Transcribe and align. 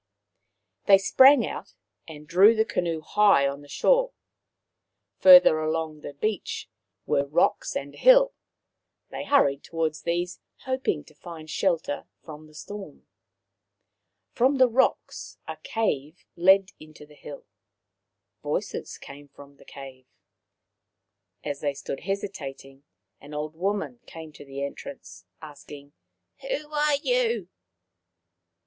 They 0.87 0.97
sprang 0.97 1.45
out 1.45 1.75
and 2.07 2.25
drew 2.27 2.55
the 2.55 2.65
canoe 2.65 3.01
high 3.01 3.47
on 3.47 3.61
the 3.61 3.67
shore. 3.67 4.13
Further 5.19 5.59
along 5.59 5.99
the 6.01 6.15
beach 6.15 6.67
were 7.05 7.27
rocks 7.27 7.75
170 7.75 7.99
Maoriland 7.99 8.01
Fairy 8.01 8.15
Tales 8.15 9.11
and 9.11 9.19
a 9.19 9.19
hill. 9.19 9.19
They 9.19 9.29
hurried 9.29 9.63
towards 9.63 10.01
these, 10.01 10.39
hoping 10.65 11.03
to 11.03 11.13
find 11.13 11.47
shelter 11.51 12.07
from 12.23 12.47
the 12.47 12.55
storm. 12.55 13.05
From 14.31 14.57
the 14.57 14.67
rocks 14.67 15.37
a 15.47 15.57
cave 15.57 16.25
led 16.35 16.71
into 16.79 17.05
the 17.05 17.13
hill. 17.13 17.45
Voices 18.41 18.97
came 18.97 19.27
from 19.27 19.57
the 19.57 19.65
cave. 19.65 20.07
As 21.43 21.59
they 21.59 21.75
stood 21.75 21.99
hesitating, 21.99 22.85
an 23.19 23.35
old 23.35 23.53
woman 23.55 23.99
came 24.07 24.31
to 24.31 24.43
the 24.43 24.63
entrance, 24.63 25.25
asking," 25.43 25.93
Who 26.49 26.71
are 26.73 26.95
you 26.95 27.49